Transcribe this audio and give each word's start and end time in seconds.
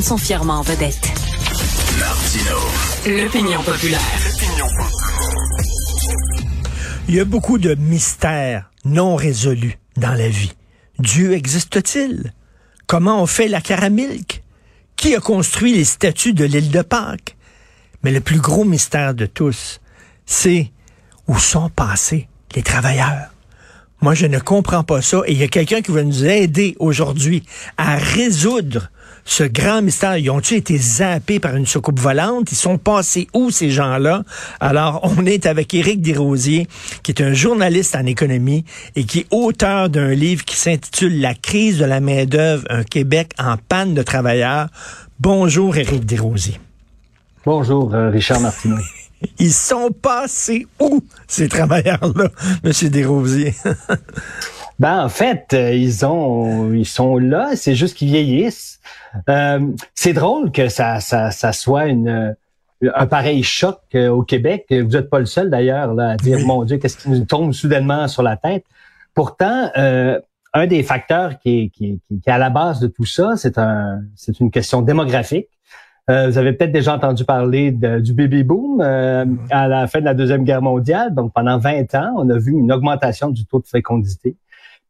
sont 0.00 0.16
fièrement 0.16 0.60
en 0.60 0.62
vedette. 0.62 1.10
L'opinion 3.06 3.62
populaire. 3.62 4.00
Il 7.08 7.14
y 7.14 7.20
a 7.20 7.24
beaucoup 7.26 7.58
de 7.58 7.74
mystères 7.74 8.70
non 8.86 9.16
résolus 9.16 9.78
dans 9.96 10.14
la 10.14 10.28
vie. 10.28 10.54
Dieu 10.98 11.34
existe-t-il? 11.34 12.32
Comment 12.86 13.22
on 13.22 13.26
fait 13.26 13.48
la 13.48 13.60
caramilk? 13.60 14.42
Qui 14.96 15.14
a 15.14 15.20
construit 15.20 15.74
les 15.74 15.84
statues 15.84 16.32
de 16.32 16.44
l'île 16.44 16.70
de 16.70 16.82
Pâques? 16.82 17.36
Mais 18.02 18.12
le 18.12 18.20
plus 18.20 18.40
gros 18.40 18.64
mystère 18.64 19.14
de 19.14 19.26
tous, 19.26 19.80
c'est 20.24 20.72
où 21.28 21.38
sont 21.38 21.68
passés 21.68 22.28
les 22.54 22.62
travailleurs? 22.62 23.28
Moi, 24.00 24.14
je 24.14 24.26
ne 24.26 24.38
comprends 24.38 24.84
pas 24.84 25.02
ça. 25.02 25.20
Et 25.26 25.32
il 25.32 25.38
y 25.38 25.44
a 25.44 25.48
quelqu'un 25.48 25.82
qui 25.82 25.92
va 25.92 26.02
nous 26.02 26.24
aider 26.24 26.76
aujourd'hui 26.80 27.44
à 27.76 27.96
résoudre 27.96 28.90
ce 29.24 29.44
grand 29.44 29.82
mystère. 29.82 30.16
Ils 30.16 30.30
ont-ils 30.30 30.56
été 30.58 30.76
zappés 30.76 31.40
par 31.40 31.56
une 31.56 31.66
soucoupe 31.66 32.00
volante? 32.00 32.50
Ils 32.52 32.56
sont 32.56 32.78
passés 32.78 33.28
où, 33.34 33.50
ces 33.50 33.70
gens-là? 33.70 34.24
Alors, 34.60 35.00
on 35.18 35.26
est 35.26 35.46
avec 35.46 35.74
Éric 35.74 36.00
Desrosiers, 36.00 36.66
qui 37.02 37.12
est 37.12 37.22
un 37.22 37.32
journaliste 37.32 37.94
en 37.96 38.06
économie 38.06 38.64
et 38.96 39.04
qui 39.04 39.20
est 39.20 39.26
auteur 39.30 39.88
d'un 39.88 40.14
livre 40.14 40.44
qui 40.44 40.56
s'intitule 40.56 41.20
La 41.20 41.34
crise 41.34 41.78
de 41.78 41.84
la 41.84 42.00
main-d'œuvre, 42.00 42.64
un 42.70 42.84
Québec 42.84 43.32
en 43.38 43.56
panne 43.56 43.94
de 43.94 44.02
travailleurs. 44.02 44.68
Bonjour, 45.20 45.76
Éric 45.76 46.04
Desrosiers. 46.04 46.60
Bonjour, 47.44 47.94
euh, 47.94 48.10
Richard 48.10 48.40
Martineau. 48.40 48.76
Ils 49.38 49.52
sont 49.52 49.90
passés 49.90 50.66
où, 50.80 51.02
ces 51.28 51.48
travailleurs-là, 51.48 52.28
M. 52.64 52.88
Desrosiers? 52.90 53.54
Ben, 54.78 55.04
en 55.04 55.08
fait, 55.08 55.46
euh, 55.52 55.74
ils 55.74 56.04
ont, 56.04 56.72
ils 56.72 56.86
sont 56.86 57.18
là, 57.18 57.50
c'est 57.54 57.74
juste 57.74 57.96
qu'ils 57.96 58.08
vieillissent. 58.08 58.80
Euh, 59.28 59.60
c'est 59.94 60.12
drôle 60.12 60.50
que 60.50 60.68
ça, 60.68 61.00
ça, 61.00 61.30
ça 61.30 61.52
soit 61.52 61.86
une, 61.86 62.34
un 62.94 63.06
pareil 63.06 63.42
choc 63.42 63.80
euh, 63.94 64.08
au 64.08 64.22
Québec. 64.22 64.66
Vous 64.70 64.88
n'êtes 64.88 65.10
pas 65.10 65.18
le 65.18 65.26
seul 65.26 65.50
d'ailleurs 65.50 65.94
là, 65.94 66.10
à 66.10 66.16
dire, 66.16 66.38
mon 66.46 66.64
Dieu, 66.64 66.78
qu'est-ce 66.78 66.96
qui 66.96 67.10
nous 67.10 67.24
tombe 67.24 67.52
soudainement 67.52 68.08
sur 68.08 68.22
la 68.22 68.36
tête. 68.36 68.64
Pourtant, 69.14 69.70
euh, 69.76 70.18
un 70.54 70.66
des 70.66 70.82
facteurs 70.82 71.38
qui 71.38 71.60
est, 71.60 71.68
qui, 71.68 72.00
qui, 72.06 72.20
qui 72.20 72.28
est 72.28 72.32
à 72.32 72.38
la 72.38 72.50
base 72.50 72.80
de 72.80 72.86
tout 72.86 73.06
ça, 73.06 73.36
c'est 73.36 73.58
un, 73.58 74.00
c'est 74.16 74.40
une 74.40 74.50
question 74.50 74.82
démographique. 74.82 75.48
Euh, 76.10 76.28
vous 76.28 76.38
avez 76.38 76.52
peut-être 76.52 76.72
déjà 76.72 76.94
entendu 76.94 77.24
parler 77.24 77.70
du 77.70 78.12
baby 78.12 78.42
boom 78.42 78.80
euh, 78.80 79.24
mm-hmm. 79.24 79.38
à 79.50 79.68
la 79.68 79.86
fin 79.86 80.00
de 80.00 80.04
la 80.04 80.14
Deuxième 80.14 80.44
Guerre 80.44 80.62
mondiale. 80.62 81.14
Donc, 81.14 81.32
pendant 81.32 81.58
20 81.58 81.94
ans, 81.94 82.14
on 82.16 82.28
a 82.28 82.38
vu 82.38 82.52
une 82.52 82.72
augmentation 82.72 83.30
du 83.30 83.46
taux 83.46 83.60
de 83.60 83.66
fécondité. 83.66 84.36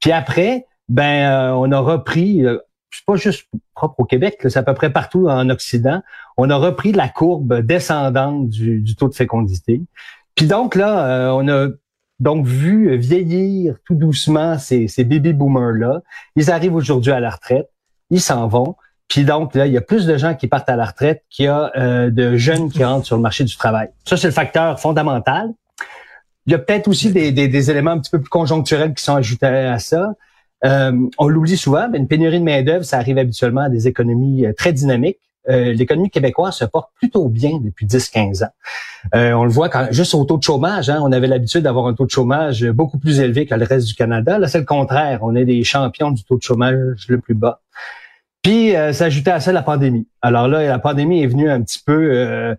Puis 0.02 0.12
après, 0.12 0.66
ben, 0.90 1.30
euh, 1.30 1.52
on 1.54 1.72
a 1.72 1.78
repris, 1.78 2.44
c'est 2.90 3.06
pas 3.06 3.16
juste 3.16 3.48
propre 3.74 4.00
au 4.00 4.04
Québec, 4.04 4.36
c'est 4.42 4.58
à 4.58 4.62
peu 4.62 4.74
près 4.74 4.92
partout 4.92 5.28
en 5.28 5.48
Occident, 5.48 6.02
on 6.36 6.50
a 6.50 6.56
repris 6.56 6.92
la 6.92 7.08
courbe 7.08 7.60
descendante 7.60 8.50
du, 8.50 8.94
taux 8.96 9.08
de 9.08 9.14
fécondité. 9.14 9.80
Puis 10.34 10.46
donc 10.46 10.74
là, 10.74 11.32
on 11.34 11.48
a 11.48 11.68
donc 12.20 12.46
vu 12.46 12.96
vieillir 12.96 13.76
tout 13.86 13.94
doucement 13.94 14.58
ces, 14.58 14.88
ces 14.88 15.04
baby 15.04 15.32
boomers-là. 15.32 16.02
Ils 16.36 16.50
arrivent 16.50 16.74
aujourd'hui 16.74 17.12
à 17.12 17.20
la 17.20 17.30
retraite, 17.30 17.70
ils 18.10 18.20
s'en 18.20 18.46
vont. 18.46 18.76
Puis 19.08 19.24
donc, 19.24 19.54
là, 19.54 19.66
il 19.66 19.72
y 19.74 19.76
a 19.76 19.82
plus 19.82 20.06
de 20.06 20.16
gens 20.16 20.34
qui 20.34 20.46
partent 20.46 20.70
à 20.70 20.76
la 20.76 20.86
retraite 20.86 21.22
qu'il 21.28 21.44
y 21.44 21.48
a 21.48 21.70
euh, 21.76 22.10
de 22.10 22.36
jeunes 22.36 22.70
qui 22.70 22.82
rentrent 22.82 23.04
sur 23.04 23.16
le 23.16 23.20
marché 23.22 23.44
du 23.44 23.54
travail. 23.56 23.90
Ça, 24.06 24.16
c'est 24.16 24.28
le 24.28 24.32
facteur 24.32 24.80
fondamental. 24.80 25.50
Il 26.46 26.52
y 26.52 26.54
a 26.54 26.58
peut-être 26.58 26.88
aussi 26.88 27.12
des, 27.12 27.32
des, 27.32 27.70
éléments 27.70 27.92
un 27.92 27.98
petit 27.98 28.10
peu 28.10 28.20
plus 28.20 28.28
conjoncturels 28.28 28.94
qui 28.94 29.02
sont 29.02 29.14
ajoutés 29.14 29.46
à 29.46 29.78
ça. 29.78 30.14
Euh, 30.64 30.92
on 31.18 31.28
l'oublie 31.28 31.56
souvent, 31.56 31.88
mais 31.90 31.98
une 31.98 32.08
pénurie 32.08 32.38
de 32.38 32.44
main-d'œuvre, 32.44 32.84
ça 32.84 32.98
arrive 32.98 33.18
habituellement 33.18 33.62
à 33.62 33.68
des 33.68 33.88
économies 33.88 34.46
euh, 34.46 34.52
très 34.52 34.72
dynamiques. 34.72 35.18
L'économie 35.48 36.08
québécoise 36.08 36.54
se 36.54 36.64
porte 36.64 36.90
plutôt 36.94 37.28
bien 37.28 37.58
depuis 37.60 37.84
10-15 37.84 38.44
ans. 38.44 38.52
on 39.12 39.42
le 39.42 39.50
voit 39.50 39.68
quand 39.68 39.88
juste 39.90 40.14
au 40.14 40.24
taux 40.24 40.38
de 40.38 40.42
chômage, 40.44 40.88
hein, 40.88 41.00
on 41.02 41.10
avait 41.10 41.26
l'habitude 41.26 41.62
d'avoir 41.62 41.88
un 41.88 41.94
taux 41.94 42.06
de 42.06 42.12
chômage 42.12 42.64
beaucoup 42.70 42.96
plus 42.96 43.18
élevé 43.18 43.44
que 43.44 43.54
le 43.56 43.64
reste 43.64 43.88
du 43.88 43.94
Canada. 43.94 44.38
Là, 44.38 44.46
c'est 44.46 44.60
le 44.60 44.64
contraire. 44.64 45.18
On 45.22 45.34
est 45.34 45.44
des 45.44 45.64
champions 45.64 46.12
du 46.12 46.22
taux 46.22 46.36
de 46.36 46.42
chômage 46.42 47.08
le 47.08 47.18
plus 47.18 47.34
bas. 47.34 47.60
Puis 48.42 48.74
euh, 48.74 48.92
s'ajoutait 48.92 49.30
à 49.30 49.40
ça 49.40 49.52
la 49.52 49.62
pandémie. 49.62 50.08
Alors 50.20 50.48
là, 50.48 50.66
la 50.66 50.78
pandémie 50.80 51.22
est 51.22 51.28
venue 51.28 51.48
un 51.48 51.62
petit 51.62 51.78
peu 51.84 52.10
euh, 52.12 52.54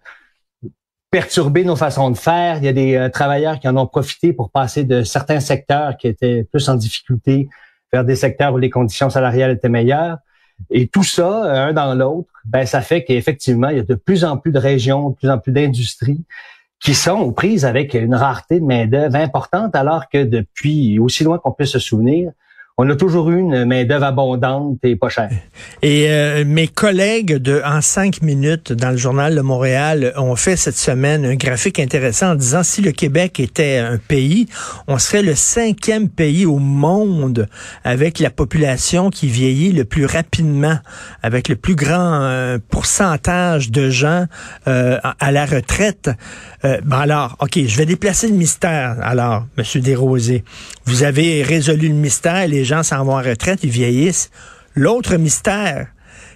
perturber 1.13 1.63
nos 1.63 1.75
façons 1.75 2.09
de 2.09 2.17
faire. 2.17 2.57
Il 2.57 2.65
y 2.65 2.67
a 2.67 2.73
des 2.73 2.95
euh, 2.95 3.07
travailleurs 3.07 3.59
qui 3.59 3.67
en 3.67 3.77
ont 3.77 3.85
profité 3.85 4.33
pour 4.33 4.49
passer 4.49 4.83
de 4.83 5.03
certains 5.03 5.39
secteurs 5.39 5.95
qui 5.95 6.07
étaient 6.07 6.43
plus 6.43 6.67
en 6.69 6.73
difficulté 6.73 7.49
vers 7.91 8.03
des 8.03 8.15
secteurs 8.15 8.51
où 8.51 8.57
les 8.57 8.71
conditions 8.71 9.11
salariales 9.11 9.51
étaient 9.51 9.69
meilleures. 9.69 10.17
Et 10.71 10.87
tout 10.87 11.03
ça, 11.03 11.67
un 11.67 11.71
dans 11.71 11.93
l'autre, 11.93 12.29
ben 12.45 12.65
ça 12.65 12.81
fait 12.81 13.03
qu'effectivement, 13.03 13.69
il 13.69 13.77
y 13.77 13.79
a 13.79 13.83
de 13.83 13.93
plus 13.93 14.25
en 14.25 14.37
plus 14.37 14.51
de 14.51 14.57
régions, 14.57 15.11
de 15.11 15.15
plus 15.15 15.29
en 15.29 15.37
plus 15.37 15.51
d'industries 15.51 16.23
qui 16.79 16.95
sont 16.95 17.19
aux 17.19 17.31
prises 17.31 17.63
avec 17.63 17.93
une 17.93 18.15
rareté 18.15 18.59
de 18.59 18.65
main-d'œuvre 18.65 19.15
importante, 19.15 19.75
alors 19.75 20.09
que 20.09 20.23
depuis 20.23 20.97
aussi 20.97 21.23
loin 21.23 21.37
qu'on 21.37 21.51
peut 21.51 21.65
se 21.65 21.77
souvenir, 21.77 22.31
on 22.77 22.89
a 22.89 22.95
toujours 22.95 23.29
une 23.29 23.65
main-d'œuvre 23.65 24.05
abondante 24.05 24.79
et 24.81 24.95
pas 24.95 25.09
chère. 25.09 25.29
Et 25.83 26.09
euh, 26.09 26.43
mes 26.43 26.67
collègues 26.67 27.35
de 27.35 27.61
En 27.63 27.81
cinq 27.81 28.23
minutes 28.23 28.73
dans 28.73 28.89
le 28.89 28.97
journal 28.97 29.35
de 29.35 29.41
Montréal 29.41 30.11
ont 30.17 30.35
fait 30.35 30.55
cette 30.55 30.77
semaine 30.77 31.23
un 31.23 31.35
graphique 31.35 31.77
intéressant 31.79 32.31
en 32.31 32.35
disant 32.35 32.63
si 32.63 32.81
le 32.81 32.91
Québec 32.91 33.39
était 33.39 33.77
un 33.77 33.97
pays, 33.97 34.47
on 34.87 34.97
serait 34.97 35.21
le 35.21 35.35
cinquième 35.35 36.09
pays 36.09 36.47
au 36.47 36.57
monde 36.57 37.47
avec 37.83 38.17
la 38.17 38.31
population 38.31 39.11
qui 39.11 39.27
vieillit 39.27 39.71
le 39.71 39.85
plus 39.85 40.05
rapidement, 40.05 40.79
avec 41.21 41.49
le 41.49 41.55
plus 41.55 41.75
grand 41.75 42.23
euh, 42.23 42.57
pourcentage 42.69 43.69
de 43.69 43.91
gens 43.91 44.25
euh, 44.67 44.97
à 45.19 45.31
la 45.31 45.45
retraite. 45.45 46.09
ben 46.63 46.97
alors, 46.97 47.35
OK, 47.39 47.59
je 47.65 47.77
vais 47.77 47.85
déplacer 47.85 48.29
le 48.29 48.35
mystère. 48.35 48.95
Alors, 49.01 49.45
Monsieur 49.57 49.81
Desrosiers, 49.81 50.43
vous 50.85 51.03
avez 51.03 51.43
résolu 51.43 51.89
le 51.89 51.93
mystère. 51.93 52.47
Les 52.63 52.67
gens 52.67 52.81
s'en 52.81 53.03
vont 53.03 53.17
en 53.17 53.21
retraite, 53.21 53.59
ils 53.63 53.69
vieillissent. 53.69 54.29
L'autre 54.73 55.17
mystère, 55.17 55.87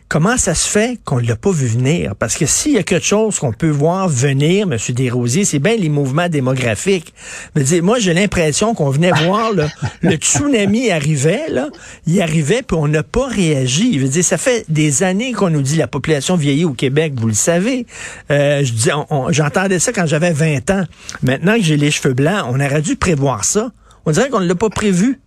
comment 0.10 0.36
ça 0.36 0.54
se 0.54 0.68
fait 0.68 1.00
qu'on 1.06 1.22
ne 1.22 1.26
l'a 1.26 1.38
pas 1.38 1.52
vu 1.52 1.68
venir? 1.68 2.18
Parce 2.18 2.36
que 2.36 2.46
s'il 2.46 2.74
y 2.74 2.78
a 2.78 2.84
quelque 2.84 3.06
chose 3.06 3.40
qu'on 3.40 3.54
peut 3.54 3.70
voir 3.70 4.10
venir, 4.10 4.68
M. 4.70 4.78
Desrosiers, 4.90 5.46
c'est 5.46 5.60
bien 5.60 5.78
les 5.78 5.88
mouvements 5.88 6.28
démographiques. 6.28 7.14
Mais 7.56 7.64
moi, 7.80 7.98
j'ai 8.00 8.14
l'impression 8.14 8.74
qu'on 8.74 8.90
venait 8.90 9.12
voir 9.24 9.52
le 9.54 10.16
tsunami 10.16 10.92
arrivait, 10.92 11.48
là, 11.48 11.70
il 12.06 12.22
arrivait, 12.22 12.62
puis 12.62 12.76
on 12.78 12.90
n'a 12.90 13.04
pas 13.04 13.28
réagi. 13.28 13.94
Je 13.94 14.00
veux 14.00 14.10
dire, 14.10 14.26
ça 14.26 14.38
fait 14.38 14.66
des 14.68 15.04
années 15.04 15.32
qu'on 15.32 15.50
nous 15.50 15.62
dit 15.62 15.78
la 15.78 15.88
population 15.88 16.36
vieillit 16.36 16.66
au 16.66 16.74
Québec, 16.74 17.14
vous 17.16 17.30
le 17.30 17.34
savez. 17.36 17.86
Euh, 18.32 18.66
je 18.66 18.74
dis, 18.74 18.90
j'entendais 19.30 19.80
ça 19.80 19.94
quand 19.94 20.08
j'avais 20.08 20.34
20 20.34 20.72
ans. 20.72 20.84
Maintenant 21.24 21.56
que 21.56 21.64
j'ai 21.64 21.78
les 21.78 21.90
cheveux 21.90 22.14
blancs, 22.14 22.48
on 22.50 22.60
aurait 22.60 22.82
dû 22.82 22.98
prévoir 22.98 23.46
ça. 23.46 23.72
On 24.06 24.12
dirait 24.12 24.28
qu'on 24.28 24.42
ne 24.42 24.48
l'a 24.48 24.56
pas 24.56 24.70
prévu. 24.70 25.22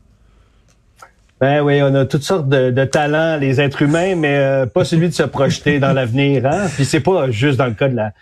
Ben 1.40 1.62
oui, 1.62 1.80
on 1.82 1.94
a 1.94 2.04
toutes 2.04 2.22
sortes 2.22 2.48
de, 2.48 2.84
talents, 2.84 3.38
les 3.38 3.62
êtres 3.62 3.80
humains, 3.80 4.14
mais 4.14 4.36
euh, 4.36 4.66
pas 4.66 4.84
celui 4.84 5.08
de 5.08 5.14
se 5.14 5.22
projeter 5.22 5.78
dans 5.78 5.94
l'avenir. 5.94 6.44
Hein? 6.44 6.66
Puis 6.74 6.84
c'est 6.84 7.00
pas 7.00 7.30
juste 7.30 7.56
dans 7.56 7.66
le 7.66 7.72
cas 7.72 7.88
de 7.88 7.96
la, 7.96 8.12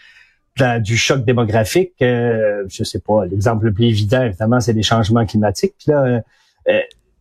du 0.78 0.96
choc 0.96 1.24
démographique. 1.24 1.94
Euh, 2.02 2.64
je 2.68 2.84
sais 2.84 3.00
pas, 3.00 3.24
l'exemple 3.26 3.66
le 3.66 3.72
plus 3.72 3.86
évident, 3.86 4.22
évidemment, 4.22 4.60
c'est 4.60 4.72
les 4.72 4.82
changements 4.82 5.24
climatiques. 5.26 5.74
Puis 5.78 5.90
là, 5.92 6.04
euh, 6.04 6.20
euh, 6.68 6.80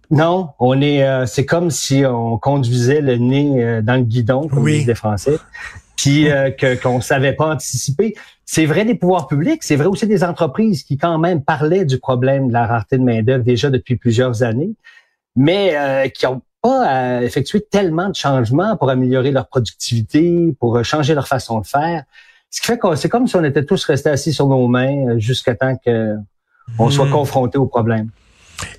non, 0.09 0.49
on 0.59 0.81
est, 0.81 1.03
c'est 1.25 1.45
comme 1.45 1.69
si 1.69 2.03
on 2.05 2.37
conduisait 2.37 3.01
le 3.01 3.17
nez 3.17 3.81
dans 3.81 3.95
le 3.95 4.03
guidon, 4.03 4.47
comme 4.47 4.65
disent 4.65 4.87
les 4.87 4.95
Français, 4.95 5.37
puis 5.97 6.27
que 6.57 6.81
qu'on 6.81 7.01
savait 7.01 7.33
pas 7.33 7.47
anticiper. 7.47 8.15
C'est 8.45 8.65
vrai 8.65 8.85
des 8.85 8.95
pouvoirs 8.95 9.27
publics, 9.27 9.63
c'est 9.63 9.75
vrai 9.75 9.87
aussi 9.87 10.07
des 10.07 10.23
entreprises 10.23 10.83
qui 10.83 10.97
quand 10.97 11.17
même 11.17 11.43
parlaient 11.43 11.83
du 11.83 11.99
problème 11.99 12.47
de 12.47 12.53
la 12.53 12.65
rareté 12.65 12.97
de 12.97 13.03
main 13.03 13.21
d'œuvre 13.21 13.43
déjà 13.43 13.69
depuis 13.69 13.97
plusieurs 13.97 14.43
années 14.43 14.75
mais 15.37 15.77
euh, 15.77 16.09
qui 16.09 16.25
n'ont 16.25 16.41
pas 16.61 17.21
effectué 17.21 17.61
tellement 17.61 18.09
de 18.09 18.15
changements 18.15 18.75
pour 18.75 18.89
améliorer 18.89 19.31
leur 19.31 19.47
productivité, 19.47 20.53
pour 20.59 20.75
euh, 20.75 20.83
changer 20.83 21.13
leur 21.13 21.27
façon 21.27 21.61
de 21.61 21.67
faire. 21.67 22.03
Ce 22.49 22.59
qui 22.59 22.67
fait 22.67 22.79
que 22.79 22.95
c'est 22.95 23.07
comme 23.07 23.27
si 23.27 23.35
on 23.35 23.43
était 23.43 23.63
tous 23.63 23.85
restés 23.85 24.09
assis 24.09 24.33
sur 24.33 24.47
nos 24.47 24.67
mains 24.67 25.07
euh, 25.07 25.19
jusqu'à 25.19 25.53
temps 25.53 25.75
qu'on 25.85 26.89
soit 26.89 27.05
hmm. 27.05 27.11
confronté 27.11 27.57
au 27.59 27.67
problème. 27.67 28.09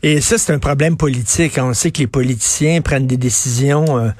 Et 0.03 0.21
ça, 0.21 0.37
c'est 0.37 0.53
un 0.53 0.59
problème 0.59 0.97
politique. 0.97 1.57
On 1.63 1.73
sait 1.73 1.93
que 1.93 2.01
les 2.01 2.09
politiciens 2.09 2.81
prennent 2.81 3.07
des 3.07 3.17
décisions 3.17 4.13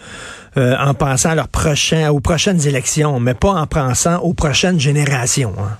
en 0.57 0.95
pensant 0.95 1.31
à 1.31 1.35
leurs 1.35 1.49
prochains, 1.49 2.11
aux 2.11 2.21
prochaines 2.21 2.65
élections, 2.65 3.19
mais 3.19 3.35
pas 3.35 3.55
en 3.55 3.67
pensant 3.67 4.19
aux 4.19 4.35
prochaines 4.35 4.79
générations. 4.79 5.55
Hein. 5.59 5.77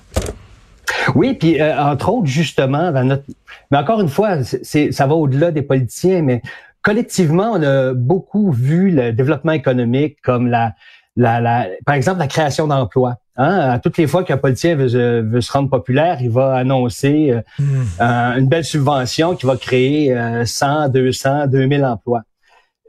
Oui, 1.15 1.33
puis 1.33 1.61
euh, 1.61 1.77
entre 1.81 2.09
autres, 2.09 2.27
justement, 2.27 2.91
dans 2.91 3.03
notre... 3.03 3.23
Mais 3.71 3.77
encore 3.77 4.01
une 4.01 4.09
fois, 4.09 4.43
c'est, 4.43 4.91
ça 4.91 5.07
va 5.07 5.15
au-delà 5.15 5.51
des 5.51 5.61
politiciens, 5.61 6.21
mais 6.21 6.41
collectivement, 6.81 7.51
on 7.53 7.63
a 7.63 7.93
beaucoup 7.93 8.51
vu 8.51 8.91
le 8.91 9.11
développement 9.13 9.51
économique 9.51 10.17
comme 10.23 10.47
la, 10.47 10.73
la, 11.15 11.41
la 11.41 11.67
par 11.85 11.95
exemple, 11.95 12.19
la 12.19 12.27
création 12.27 12.67
d'emplois. 12.67 13.15
Hein? 13.37 13.57
À 13.71 13.79
toutes 13.79 13.97
les 13.97 14.07
fois 14.07 14.23
qu'un 14.23 14.37
politicien 14.37 14.75
veut, 14.75 15.21
veut, 15.21 15.41
se 15.41 15.51
rendre 15.51 15.69
populaire, 15.69 16.17
il 16.21 16.29
va 16.29 16.55
annoncer 16.55 17.31
euh, 17.31 17.41
hmm. 17.59 18.01
une 18.39 18.47
belle 18.47 18.65
subvention 18.65 19.35
qui 19.35 19.45
va 19.45 19.55
créer 19.55 20.15
100, 20.45 20.89
200, 20.89 21.47
2000 21.47 21.85
emplois. 21.85 22.23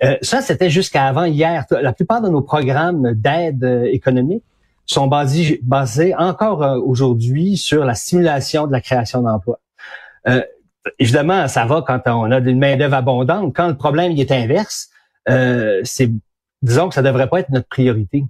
Euh, 0.02 0.16
ça, 0.22 0.40
c'était 0.40 0.70
jusqu'à 0.70 1.04
avant 1.04 1.24
hier. 1.24 1.64
La 1.70 1.92
plupart 1.92 2.22
de 2.22 2.28
nos 2.28 2.40
programmes 2.40 3.12
d'aide 3.14 3.64
euh, 3.64 3.84
économique 3.84 4.44
sont 4.86 5.06
basés, 5.06 5.60
basés 5.62 6.14
encore 6.16 6.62
euh, 6.62 6.78
aujourd'hui 6.78 7.56
sur 7.56 7.84
la 7.84 7.94
stimulation 7.94 8.66
de 8.66 8.72
la 8.72 8.80
création 8.80 9.22
d'emplois. 9.22 9.60
Euh, 10.28 10.42
évidemment, 10.98 11.48
ça 11.48 11.64
va 11.64 11.82
quand 11.86 12.00
on 12.06 12.30
a 12.30 12.38
une 12.38 12.58
main-d'œuvre 12.58 12.94
abondante. 12.94 13.54
Quand 13.54 13.68
le 13.68 13.76
problème 13.76 14.12
il 14.12 14.20
est 14.20 14.32
inverse, 14.32 14.88
euh, 15.28 15.80
c'est 15.84 16.10
disons 16.62 16.88
que 16.88 16.94
ça 16.94 17.02
devrait 17.02 17.28
pas 17.28 17.40
être 17.40 17.50
notre 17.50 17.68
priorité. 17.68 18.24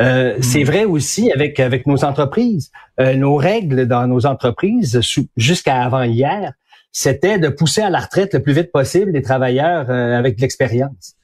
Euh, 0.00 0.36
hmm. 0.36 0.42
C'est 0.42 0.64
vrai 0.64 0.84
aussi 0.84 1.32
avec 1.32 1.58
avec 1.60 1.86
nos 1.86 2.04
entreprises. 2.04 2.70
Euh, 3.00 3.14
nos 3.14 3.36
règles 3.36 3.86
dans 3.86 4.06
nos 4.06 4.26
entreprises 4.26 5.00
jusqu'à 5.36 5.82
avant 5.82 6.02
hier, 6.02 6.52
c'était 6.92 7.38
de 7.38 7.48
pousser 7.48 7.82
à 7.82 7.90
la 7.90 8.00
retraite 8.00 8.34
le 8.34 8.42
plus 8.42 8.52
vite 8.52 8.72
possible 8.72 9.12
les 9.12 9.22
travailleurs 9.22 9.90
euh, 9.90 10.18
avec 10.18 10.36
de 10.36 10.42
l'expérience. 10.42 11.14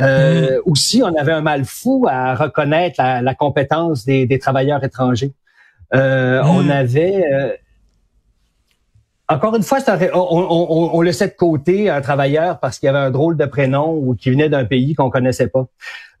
Euh, 0.00 0.58
hmm. 0.58 0.70
Aussi, 0.70 1.02
on 1.02 1.14
avait 1.14 1.32
un 1.32 1.40
mal 1.40 1.64
fou 1.64 2.06
à 2.08 2.34
reconnaître 2.34 3.00
la, 3.02 3.34
compétence 3.34 4.04
des, 4.04 4.26
des, 4.26 4.38
travailleurs 4.38 4.82
étrangers. 4.84 5.32
Euh, 5.94 6.42
On 6.44 6.64
hmm. 6.64 6.70
avait 6.70 7.58
encore 9.28 9.56
une 9.56 9.62
fois, 9.62 9.78
on, 10.14 10.18
on, 10.18 10.90
on, 10.94 11.00
laissait 11.00 11.26
de 11.26 11.32
côté 11.32 11.90
un 11.90 12.00
travailleur 12.00 12.60
parce 12.60 12.78
qu'il 12.78 12.88
avait 12.88 12.98
un 12.98 13.10
drôle 13.10 13.36
de 13.36 13.44
prénom 13.44 13.94
ou 13.94 14.14
qui 14.14 14.30
venait 14.30 14.48
d'un 14.48 14.64
pays 14.64 14.94
qu'on 14.94 15.10
connaissait 15.10 15.48
pas. 15.48 15.66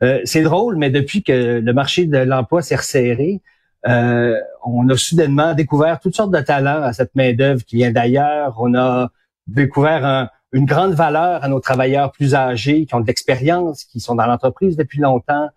Euh, 0.02 0.20
c'est 0.24 0.42
drôle, 0.42 0.76
mais 0.76 0.90
depuis 0.90 1.22
que 1.22 1.60
le 1.60 1.72
marché 1.72 2.06
de 2.06 2.18
l'emploi 2.18 2.62
s'est 2.62 2.76
resserré, 2.76 3.40
euh, 3.86 4.36
on 4.64 4.88
a 4.88 4.96
soudainement 4.96 5.54
découvert 5.54 6.00
toutes 6.00 6.16
sortes 6.16 6.32
de 6.32 6.40
talents 6.40 6.82
à 6.82 6.92
cette 6.92 7.14
main 7.14 7.32
d'œuvre 7.32 7.64
qui 7.64 7.76
vient 7.76 7.92
d'ailleurs. 7.92 8.56
On 8.58 8.74
a 8.74 9.10
découvert 9.46 10.28
une 10.56 10.64
grande 10.64 10.94
valeur 10.94 11.44
à 11.44 11.48
nos 11.48 11.60
travailleurs 11.60 12.12
plus 12.12 12.34
âgés 12.34 12.86
qui 12.86 12.94
ont 12.94 13.00
de 13.00 13.06
l'expérience, 13.06 13.84
qui 13.84 14.00
sont 14.00 14.14
dans 14.14 14.24
l'entreprise 14.24 14.76
depuis 14.76 15.00
longtemps. 15.00 15.48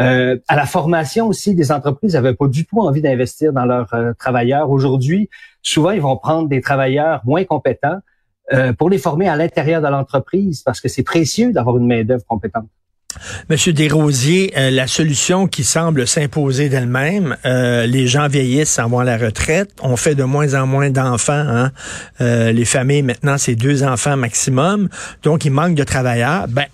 Euh, 0.00 0.38
à 0.48 0.56
la 0.56 0.64
formation 0.64 1.26
aussi, 1.26 1.54
des 1.54 1.70
entreprises 1.70 2.14
n'avaient 2.14 2.34
pas 2.34 2.48
du 2.48 2.64
tout 2.64 2.80
envie 2.80 3.02
d'investir 3.02 3.52
dans 3.52 3.66
leurs 3.66 3.92
euh, 3.92 4.12
travailleurs. 4.18 4.70
Aujourd'hui, 4.70 5.28
souvent, 5.60 5.90
ils 5.90 6.00
vont 6.00 6.16
prendre 6.16 6.48
des 6.48 6.62
travailleurs 6.62 7.20
moins 7.26 7.44
compétents 7.44 7.98
euh, 8.54 8.72
pour 8.72 8.88
les 8.88 8.96
former 8.96 9.28
à 9.28 9.36
l'intérieur 9.36 9.82
de 9.82 9.88
l'entreprise 9.88 10.62
parce 10.62 10.80
que 10.80 10.88
c'est 10.88 11.02
précieux 11.02 11.52
d'avoir 11.52 11.76
une 11.76 11.86
main-d'œuvre 11.86 12.24
compétente. 12.26 12.68
Monsieur 13.48 13.72
Desrosiers, 13.72 14.52
euh, 14.56 14.70
la 14.70 14.86
solution 14.86 15.46
qui 15.46 15.64
semble 15.64 16.06
s'imposer 16.06 16.68
d'elle-même, 16.68 17.36
euh, 17.44 17.86
les 17.86 18.06
gens 18.06 18.28
vieillissent 18.28 18.78
avant 18.78 19.02
la 19.02 19.16
retraite, 19.16 19.70
on 19.82 19.96
fait 19.96 20.14
de 20.14 20.24
moins 20.24 20.54
en 20.54 20.66
moins 20.66 20.90
d'enfants. 20.90 21.32
Hein? 21.32 21.72
les 22.20 22.64
familles, 22.64 23.02
maintenant, 23.02 23.38
c'est 23.38 23.54
deux 23.54 23.82
enfants 23.82 24.16
maximum, 24.16 24.88
donc 25.22 25.44
il 25.44 25.50
manque 25.50 25.74
de 25.74 25.84
travailleurs. 25.84 26.46
Ben, 26.48 26.66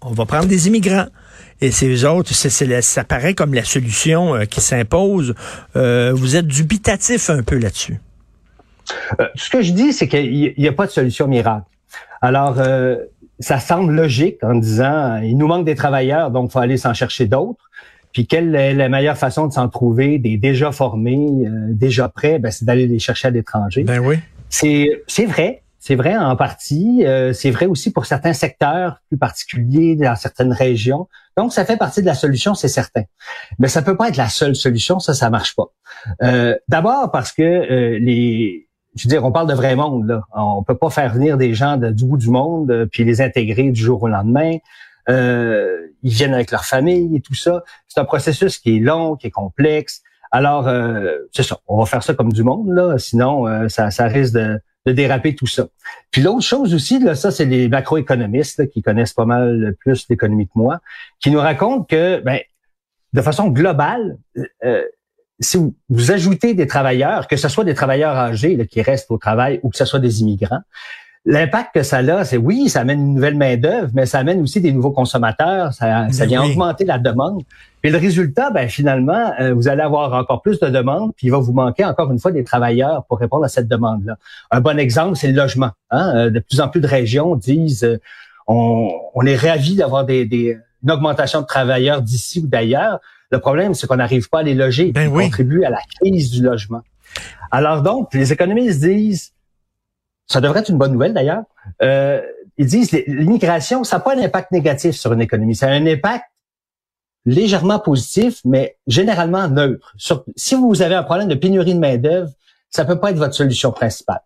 on 0.00 0.12
va 0.12 0.26
prendre 0.26 0.46
des 0.46 0.68
immigrants. 0.68 1.06
Et 1.60 1.70
ces 1.70 2.04
autres, 2.04 2.32
ça 2.32 3.04
paraît 3.04 3.34
comme 3.34 3.54
la 3.54 3.64
solution 3.64 4.46
qui 4.46 4.60
s'impose. 4.60 5.34
vous 5.74 6.36
êtes 6.36 6.46
dubitatif 6.46 7.30
un 7.30 7.42
peu 7.42 7.58
là-dessus. 7.58 7.98
Euh, 9.20 9.28
ce 9.34 9.50
que 9.50 9.62
je 9.62 9.72
dis, 9.72 9.92
c'est 9.92 10.08
qu'il 10.08 10.54
n'y 10.56 10.68
a 10.68 10.72
pas 10.72 10.86
de 10.86 10.90
solution 10.90 11.26
miracle. 11.26 11.66
Alors, 12.20 12.58
euh, 12.58 12.96
ça 13.40 13.58
semble 13.58 13.92
logique 13.94 14.42
en 14.42 14.54
disant, 14.54 15.16
il 15.16 15.36
nous 15.36 15.46
manque 15.46 15.64
des 15.64 15.74
travailleurs, 15.74 16.30
donc 16.30 16.50
il 16.50 16.52
faut 16.52 16.58
aller 16.58 16.76
s'en 16.76 16.94
chercher 16.94 17.26
d'autres. 17.26 17.70
Puis 18.12 18.26
quelle 18.26 18.54
est 18.54 18.74
la 18.74 18.88
meilleure 18.88 19.16
façon 19.16 19.46
de 19.46 19.52
s'en 19.52 19.68
trouver 19.68 20.18
des 20.18 20.36
déjà 20.36 20.72
formés, 20.72 21.28
euh, 21.46 21.68
déjà 21.70 22.08
prêts, 22.08 22.38
ben, 22.38 22.50
c'est 22.50 22.64
d'aller 22.64 22.86
les 22.86 22.98
chercher 22.98 23.28
à 23.28 23.30
l'étranger. 23.30 23.84
Ben 23.84 24.00
oui. 24.00 24.16
C'est 24.48 25.02
c'est 25.06 25.26
vrai, 25.26 25.62
c'est 25.78 25.94
vrai 25.94 26.16
en 26.16 26.34
partie. 26.34 27.04
c'est 27.32 27.52
vrai 27.52 27.66
aussi 27.66 27.92
pour 27.92 28.04
certains 28.04 28.32
secteurs 28.32 29.00
plus 29.08 29.16
particuliers 29.16 29.94
dans 29.94 30.16
certaines 30.16 30.52
régions. 30.52 31.06
Donc 31.36 31.52
ça 31.52 31.64
fait 31.64 31.76
partie 31.76 32.00
de 32.00 32.06
la 32.06 32.14
solution, 32.14 32.56
c'est 32.56 32.68
certain. 32.68 33.04
Mais 33.60 33.68
ça 33.68 33.80
peut 33.80 33.96
pas 33.96 34.08
être 34.08 34.16
la 34.16 34.28
seule 34.28 34.56
solution, 34.56 34.98
ça 34.98 35.14
ça 35.14 35.30
marche 35.30 35.54
pas. 35.54 35.70
D'abord 36.66 37.12
parce 37.12 37.30
que 37.30 37.96
les 38.00 38.66
je 38.96 39.04
veux 39.04 39.08
dire, 39.08 39.24
on 39.24 39.32
parle 39.32 39.48
de 39.48 39.54
vrai 39.54 39.76
monde. 39.76 40.06
Là. 40.06 40.22
On 40.34 40.62
peut 40.62 40.76
pas 40.76 40.90
faire 40.90 41.12
venir 41.12 41.36
des 41.36 41.54
gens 41.54 41.76
du 41.76 42.04
bout 42.04 42.16
du 42.16 42.28
monde 42.28 42.70
euh, 42.70 42.86
puis 42.86 43.04
les 43.04 43.20
intégrer 43.20 43.70
du 43.70 43.80
jour 43.80 44.02
au 44.02 44.08
lendemain. 44.08 44.56
Euh, 45.08 45.86
ils 46.02 46.12
viennent 46.12 46.34
avec 46.34 46.50
leur 46.50 46.64
famille 46.64 47.16
et 47.16 47.20
tout 47.20 47.34
ça. 47.34 47.62
C'est 47.88 48.00
un 48.00 48.04
processus 48.04 48.58
qui 48.58 48.76
est 48.76 48.80
long, 48.80 49.16
qui 49.16 49.28
est 49.28 49.32
complexe. 49.32 50.02
Alors, 50.30 50.68
euh, 50.68 51.16
c'est 51.32 51.42
ça. 51.42 51.58
On 51.66 51.78
va 51.78 51.86
faire 51.86 52.02
ça 52.02 52.14
comme 52.14 52.32
du 52.32 52.42
monde, 52.42 52.70
là. 52.70 52.98
Sinon, 52.98 53.46
euh, 53.46 53.68
ça, 53.68 53.90
ça 53.90 54.06
risque 54.06 54.34
de, 54.34 54.60
de, 54.86 54.92
déraper 54.92 55.34
tout 55.34 55.46
ça. 55.46 55.66
Puis 56.10 56.22
l'autre 56.22 56.44
chose 56.44 56.72
aussi, 56.74 57.00
là, 57.00 57.14
ça, 57.14 57.30
c'est 57.30 57.44
les 57.44 57.68
macroéconomistes 57.68 58.70
qui 58.70 58.82
connaissent 58.82 59.12
pas 59.12 59.24
mal 59.24 59.74
plus 59.80 60.06
l'économie 60.08 60.46
que 60.46 60.52
moi, 60.54 60.78
qui 61.18 61.30
nous 61.30 61.40
racontent 61.40 61.84
que, 61.84 62.20
ben, 62.20 62.38
de 63.12 63.22
façon 63.22 63.48
globale, 63.48 64.18
euh, 64.64 64.84
si 65.40 65.58
vous, 65.88 66.10
ajoutez 66.10 66.54
des 66.54 66.66
travailleurs, 66.66 67.26
que 67.26 67.36
ce 67.36 67.48
soit 67.48 67.64
des 67.64 67.74
travailleurs 67.74 68.16
âgés 68.16 68.66
qui 68.66 68.82
restent 68.82 69.10
au 69.10 69.18
travail 69.18 69.60
ou 69.62 69.70
que 69.70 69.76
ce 69.76 69.84
soit 69.84 69.98
des 69.98 70.20
immigrants, 70.20 70.60
l'impact 71.24 71.74
que 71.74 71.82
ça 71.82 71.98
a, 71.98 72.24
c'est 72.24 72.36
oui, 72.36 72.68
ça 72.68 72.80
amène 72.80 73.00
une 73.00 73.14
nouvelle 73.14 73.36
main-d'œuvre, 73.36 73.90
mais 73.94 74.06
ça 74.06 74.18
amène 74.18 74.40
aussi 74.40 74.60
des 74.60 74.72
nouveaux 74.72 74.90
consommateurs, 74.90 75.72
ça, 75.72 76.10
ça 76.10 76.26
vient 76.26 76.44
augmenter 76.44 76.84
la 76.84 76.98
demande. 76.98 77.42
Puis 77.82 77.90
le 77.90 77.98
résultat, 77.98 78.50
ben, 78.50 78.68
finalement, 78.68 79.32
euh, 79.40 79.54
vous 79.54 79.68
allez 79.68 79.82
avoir 79.82 80.12
encore 80.12 80.42
plus 80.42 80.60
de 80.60 80.68
demandes, 80.68 81.12
puis 81.16 81.28
il 81.28 81.30
va 81.30 81.38
vous 81.38 81.52
manquer 81.52 81.84
encore 81.84 82.10
une 82.10 82.18
fois 82.18 82.32
des 82.32 82.44
travailleurs 82.44 83.04
pour 83.04 83.18
répondre 83.18 83.44
à 83.44 83.48
cette 83.48 83.68
demande-là. 83.68 84.16
Un 84.50 84.60
bon 84.60 84.78
exemple, 84.78 85.16
c'est 85.16 85.28
le 85.28 85.34
logement. 85.34 85.70
Hein? 85.90 86.12
Euh, 86.16 86.30
de 86.30 86.40
plus 86.40 86.60
en 86.60 86.68
plus 86.68 86.80
de 86.80 86.86
régions 86.86 87.36
disent 87.36 87.84
euh, 87.84 87.98
on, 88.46 88.90
on, 89.14 89.24
est 89.24 89.36
ravis 89.36 89.76
d'avoir 89.76 90.04
des, 90.04 90.26
des, 90.26 90.58
une 90.82 90.90
augmentation 90.90 91.40
de 91.40 91.46
travailleurs 91.46 92.02
d'ici 92.02 92.40
ou 92.40 92.46
d'ailleurs. 92.46 93.00
Le 93.30 93.38
problème, 93.38 93.74
c'est 93.74 93.86
qu'on 93.86 93.96
n'arrive 93.96 94.28
pas 94.28 94.40
à 94.40 94.42
les 94.42 94.54
loger 94.54 94.92
ben 94.92 95.08
et 95.08 95.24
contribue 95.24 95.64
à 95.64 95.70
la 95.70 95.80
crise 95.96 96.30
du 96.30 96.42
logement. 96.42 96.82
Alors 97.50 97.82
donc, 97.82 98.12
les 98.14 98.32
économistes 98.32 98.80
disent, 98.80 99.32
ça 100.26 100.40
devrait 100.40 100.60
être 100.60 100.70
une 100.70 100.78
bonne 100.78 100.92
nouvelle 100.92 101.14
d'ailleurs, 101.14 101.42
euh, 101.82 102.20
ils 102.58 102.66
disent 102.66 102.92
l'immigration, 103.06 103.84
ça 103.84 103.96
n'a 103.96 104.00
pas 104.00 104.16
un 104.16 104.22
impact 104.22 104.52
négatif 104.52 104.94
sur 104.96 105.12
une 105.12 105.20
économie, 105.20 105.54
ça 105.54 105.68
a 105.68 105.70
un 105.70 105.86
impact 105.86 106.24
légèrement 107.24 107.78
positif, 107.78 108.40
mais 108.44 108.76
généralement 108.86 109.48
neutre. 109.48 109.94
si 110.36 110.54
vous 110.54 110.82
avez 110.82 110.94
un 110.94 111.02
problème 111.02 111.28
de 111.28 111.34
pénurie 111.34 111.74
de 111.74 111.78
main-d'œuvre, 111.78 112.30
ça 112.68 112.84
peut 112.84 112.98
pas 112.98 113.10
être 113.10 113.16
votre 113.16 113.34
solution 113.34 113.72
principale. 113.72 114.22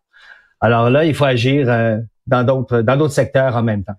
Alors 0.60 0.90
là, 0.90 1.04
il 1.04 1.14
faut 1.14 1.24
agir 1.24 1.68
euh, 1.68 1.98
dans 2.26 2.44
d'autres 2.44 2.80
dans 2.80 2.96
d'autres 2.96 3.12
secteurs 3.12 3.56
en 3.56 3.62
même 3.62 3.84
temps. 3.84 3.96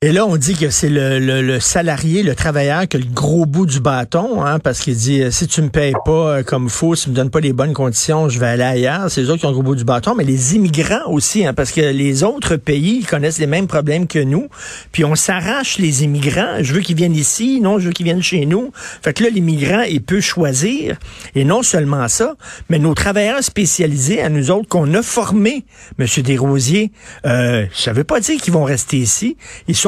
Et 0.00 0.12
là, 0.12 0.24
on 0.26 0.36
dit 0.36 0.54
que 0.54 0.70
c'est 0.70 0.88
le, 0.88 1.18
le, 1.18 1.58
salarié, 1.58 2.22
le 2.22 2.36
travailleur 2.36 2.86
qui 2.86 2.98
a 2.98 3.00
le 3.00 3.06
gros 3.06 3.46
bout 3.46 3.66
du 3.66 3.80
bâton, 3.80 4.44
hein, 4.44 4.60
parce 4.60 4.78
qu'il 4.78 4.94
dit 4.94 5.24
euh, 5.24 5.32
si 5.32 5.48
tu 5.48 5.60
me 5.60 5.70
payes 5.70 5.96
pas 6.04 6.36
euh, 6.36 6.42
comme 6.44 6.68
faut, 6.68 6.94
si 6.94 7.06
tu 7.06 7.10
me 7.10 7.16
donnes 7.16 7.30
pas 7.30 7.40
les 7.40 7.52
bonnes 7.52 7.72
conditions, 7.72 8.28
je 8.28 8.38
vais 8.38 8.46
aller 8.46 8.62
ailleurs. 8.62 9.10
C'est 9.10 9.22
eux 9.22 9.30
autres 9.30 9.40
qui 9.40 9.46
ont 9.46 9.48
le 9.48 9.54
gros 9.54 9.64
bout 9.64 9.74
du 9.74 9.82
bâton, 9.82 10.14
mais 10.14 10.22
les 10.22 10.54
immigrants 10.54 11.10
aussi, 11.10 11.44
hein, 11.44 11.52
parce 11.52 11.72
que 11.72 11.80
les 11.80 12.22
autres 12.22 12.54
pays 12.54 12.98
ils 13.00 13.06
connaissent 13.08 13.40
les 13.40 13.48
mêmes 13.48 13.66
problèmes 13.66 14.06
que 14.06 14.20
nous. 14.20 14.46
Puis 14.92 15.04
on 15.04 15.16
s'arrache 15.16 15.78
les 15.78 16.04
immigrants. 16.04 16.58
Je 16.60 16.74
veux 16.74 16.80
qu'ils 16.80 16.94
viennent 16.94 17.16
ici, 17.16 17.60
non, 17.60 17.80
je 17.80 17.88
veux 17.88 17.92
qu'ils 17.92 18.06
viennent 18.06 18.22
chez 18.22 18.46
nous. 18.46 18.70
Fait 19.02 19.12
que 19.12 19.24
là, 19.24 19.30
l'immigrant, 19.30 19.82
il 19.82 20.04
peut 20.04 20.20
choisir. 20.20 20.96
Et 21.34 21.44
non 21.44 21.64
seulement 21.64 22.06
ça, 22.06 22.36
mais 22.68 22.78
nos 22.78 22.94
travailleurs 22.94 23.42
spécialisés 23.42 24.22
à 24.22 24.28
nous 24.28 24.52
autres 24.52 24.68
qu'on 24.68 24.94
a 24.94 25.02
formés, 25.02 25.64
Monsieur 25.98 26.22
Desrosiers, 26.22 26.92
euh, 27.26 27.66
ça 27.74 27.92
veut 27.92 28.04
pas 28.04 28.20
dire 28.20 28.40
qu'ils 28.40 28.52
vont 28.52 28.62
rester 28.62 28.98
ici. 28.98 29.36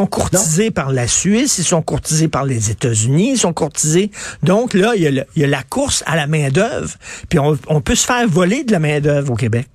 Sont 0.01 0.07
courtisés 0.07 0.71
par 0.71 0.93
la 0.93 1.07
Suisse, 1.07 1.59
ils 1.59 1.65
sont 1.65 1.83
courtisés 1.83 2.29
par 2.29 2.45
les 2.45 2.71
États-Unis, 2.71 3.33
ils 3.33 3.39
sont 3.39 3.53
courtisés. 3.53 4.11
Donc 4.43 4.73
là, 4.73 4.93
il 4.97 5.03
y 5.37 5.45
a, 5.45 5.47
la 5.47 5.63
course 5.63 6.03
à 6.07 6.17
la 6.17 6.27
main-d'œuvre. 6.27 6.95
Puis 7.29 7.39
on, 7.39 7.81
peut 7.81 7.95
se 7.95 8.07
faire 8.07 8.27
voler 8.27 8.65
de 8.65 8.73
la 8.73 8.79
main-d'œuvre 8.79 9.33
au 9.33 9.37
Québec. 9.37 9.69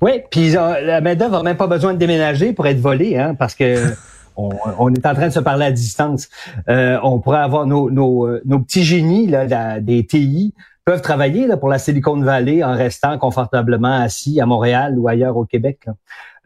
Oui, 0.00 0.22
puis 0.30 0.50
la 0.50 1.00
main-d'œuvre 1.00 1.36
n'a 1.36 1.42
même 1.44 1.56
pas 1.56 1.68
besoin 1.68 1.94
de 1.94 1.98
déménager 1.98 2.52
pour 2.52 2.66
être 2.66 2.80
volée, 2.80 3.16
hein, 3.16 3.36
parce 3.38 3.54
que 3.54 3.76
on, 4.36 4.92
est 4.92 5.06
en 5.06 5.14
train 5.14 5.28
de 5.28 5.32
se 5.32 5.40
parler 5.40 5.66
à 5.66 5.70
distance. 5.70 6.28
Euh, 6.68 6.98
on 7.04 7.20
pourrait 7.20 7.38
avoir 7.38 7.66
nos, 7.66 7.88
nos, 7.88 8.28
nos 8.44 8.58
petits 8.58 8.84
génies 8.84 9.28
là, 9.28 9.80
des 9.80 10.04
TI 10.04 10.54
peuvent 10.86 11.02
travailler 11.02 11.48
là, 11.48 11.56
pour 11.56 11.68
la 11.68 11.80
Silicon 11.80 12.20
Valley 12.20 12.62
en 12.62 12.72
restant 12.76 13.18
confortablement 13.18 14.00
assis 14.00 14.40
à 14.40 14.46
Montréal 14.46 14.96
ou 14.96 15.08
ailleurs 15.08 15.36
au 15.36 15.44
Québec. 15.44 15.88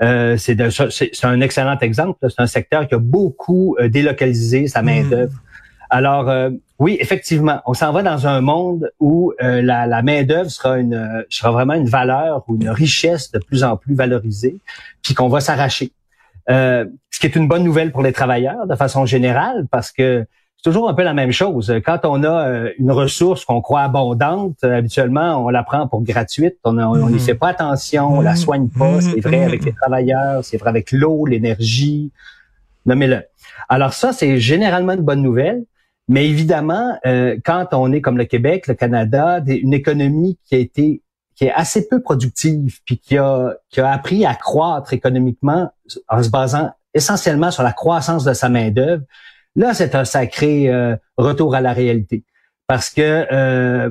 Euh, 0.03 0.37
c'est 0.37 1.25
un 1.25 1.41
excellent 1.41 1.79
exemple. 1.79 2.19
C'est 2.29 2.41
un 2.41 2.47
secteur 2.47 2.89
qui 2.89 2.95
a 2.95 2.99
beaucoup 2.99 3.77
euh, 3.79 3.89
délocalisé 3.89 4.67
sa 4.67 4.83
main 4.83 5.03
hmm. 5.03 5.11
d'œuvre. 5.11 5.43
Alors 5.91 6.29
euh, 6.29 6.51
oui, 6.79 6.97
effectivement, 7.01 7.61
on 7.67 7.75
s'en 7.75 7.93
va 7.93 8.03
dans 8.03 8.27
un 8.27 8.41
monde 8.41 8.91
où 9.01 9.33
euh, 9.43 9.61
la, 9.61 9.87
la 9.87 10.03
main 10.03 10.23
d'œuvre 10.23 10.49
sera 10.49 10.79
une 10.79 11.25
sera 11.29 11.51
vraiment 11.51 11.75
une 11.75 11.89
valeur 11.89 12.45
ou 12.49 12.57
une 12.57 12.71
richesse 12.71 13.31
de 13.33 13.39
plus 13.39 13.65
en 13.65 13.77
plus 13.77 13.95
valorisée, 13.95 14.57
puis 15.03 15.15
qu'on 15.15 15.29
va 15.29 15.41
s'arracher. 15.41 15.93
ce 16.49 17.19
qui 17.21 17.27
est 17.27 17.37
une 17.37 17.49
bonne 17.49 17.65
nouvelle 17.65 17.91
pour 17.93 18.03
les 18.03 18.13
travailleurs 18.13 18.67
de 18.67 18.77
façon 18.77 19.05
générale, 19.05 19.67
parce 19.71 19.91
que 19.91 20.25
c'est 20.63 20.71
toujours 20.71 20.91
un 20.91 20.95
peu 20.95 21.05
la 21.05 21.15
même 21.15 21.33
chose. 21.33 21.73
Quand 21.87 22.01
on 22.05 22.23
a 22.23 22.49
euh, 22.49 22.73
une 22.79 22.91
ressource 22.91 23.47
qu'on 23.47 23.63
croit 23.63 23.81
abondante, 23.81 24.59
euh, 24.63 24.77
habituellement, 24.77 25.43
on 25.43 25.49
la 25.49 25.63
prend 25.63 25.89
pour 25.89 26.03
gratuite. 26.03 26.57
On 26.65 26.75
n'y 26.75 27.13
mhm. 27.15 27.19
fait 27.19 27.35
pas 27.35 27.49
attention, 27.49 28.19
on 28.19 28.21
la 28.21 28.33
mhm. 28.33 28.37
soigne 28.37 28.69
pas. 28.69 29.01
C'est 29.01 29.21
vrai 29.21 29.43
avec 29.43 29.65
les 29.65 29.73
travailleurs, 29.73 30.45
c'est 30.45 30.59
vrai 30.59 30.69
avec 30.69 30.93
l'eau, 30.93 31.25
l'énergie. 31.25 32.13
nommez-le. 32.85 33.23
Alors 33.71 33.95
ça, 33.95 34.13
c'est 34.13 34.37
généralement 34.37 34.93
une 34.93 35.01
bonne 35.01 35.23
nouvelle. 35.23 35.65
Mais 36.09 36.29
évidemment, 36.29 36.99
euh, 37.07 37.39
quand 37.43 37.69
on 37.73 37.91
est 37.91 38.03
comme 38.03 38.19
le 38.19 38.27
Québec, 38.27 38.67
le 38.67 38.75
Canada, 38.75 39.43
une 39.47 39.73
économie 39.73 40.39
qui 40.45 40.57
a 40.57 40.59
été 40.59 41.03
qui 41.37 41.47
est 41.47 41.53
assez 41.53 41.89
peu 41.89 42.03
productive, 42.03 42.81
puis 42.85 42.99
qui 42.99 43.17
a, 43.17 43.55
qui 43.71 43.81
a 43.81 43.91
appris 43.91 44.27
à 44.27 44.35
croître 44.35 44.93
économiquement 44.93 45.73
en 46.11 46.23
se 46.23 46.29
basant 46.29 46.71
essentiellement 46.93 47.51
sur 47.51 47.63
la 47.63 47.73
croissance 47.73 48.25
de 48.25 48.35
sa 48.35 48.51
main-d'œuvre, 48.51 49.05
là, 49.57 49.75
c'est 49.75 49.95
un 49.95 50.05
sacré 50.05 50.69
euh, 50.69 50.97
retour 51.17 51.55
à 51.55 51.61
la 51.61 51.73
réalité. 51.73 52.25
Parce 52.67 52.91
que 52.91 53.27
euh, 53.33 53.91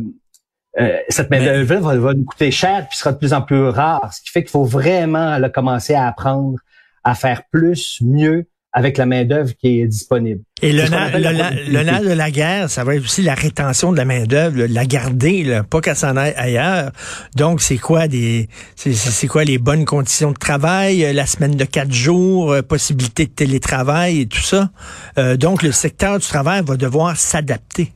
euh, 0.79 0.97
cette 1.09 1.29
main-d'œuvre 1.29 1.95
va, 1.95 2.13
nous 2.13 2.23
coûter 2.23 2.51
cher 2.51 2.87
puis 2.87 2.97
sera 2.97 3.11
de 3.11 3.17
plus 3.17 3.33
en 3.33 3.41
plus 3.41 3.67
rare, 3.67 4.13
ce 4.13 4.21
qui 4.21 4.29
fait 4.29 4.41
qu'il 4.41 4.51
faut 4.51 4.63
vraiment 4.63 5.37
commencer 5.49 5.95
à 5.95 6.07
apprendre 6.07 6.59
à 7.03 7.15
faire 7.15 7.43
plus, 7.51 7.99
mieux 8.01 8.47
avec 8.71 8.97
la 8.97 9.05
main-d'œuvre 9.05 9.51
qui 9.59 9.81
est 9.81 9.87
disponible. 9.87 10.41
Et 10.61 10.71
le 10.71 10.87
nerf, 10.87 12.01
de 12.01 12.13
la 12.13 12.31
guerre, 12.31 12.69
ça 12.69 12.83
va 12.83 12.95
être 12.95 13.03
aussi 13.03 13.23
la 13.23 13.33
rétention 13.33 13.91
de 13.91 13.97
la 13.97 14.05
main-d'œuvre, 14.05 14.65
la 14.69 14.85
garder, 14.85 15.43
là, 15.43 15.63
pas 15.63 15.81
qu'elle 15.81 15.95
s'en 15.95 16.15
aille 16.15 16.33
ailleurs. 16.37 16.91
Donc, 17.35 17.61
c'est 17.61 17.77
quoi 17.77 18.07
des 18.07 18.47
c'est 18.75 19.27
quoi 19.27 19.43
les 19.43 19.57
bonnes 19.57 19.85
conditions 19.85 20.31
de 20.31 20.37
travail, 20.37 21.03
euh, 21.03 21.13
la 21.13 21.25
semaine 21.25 21.55
de 21.55 21.65
quatre 21.65 21.91
jours, 21.91 22.51
euh, 22.51 22.61
possibilité 22.61 23.25
de 23.25 23.31
télétravail 23.31 24.21
et 24.21 24.27
tout 24.27 24.41
ça. 24.41 24.69
Euh, 25.17 25.35
donc, 25.35 25.63
le 25.63 25.71
secteur 25.71 26.19
du 26.19 26.27
travail 26.27 26.61
va 26.63 26.77
devoir 26.77 27.17
s'adapter. 27.17 27.91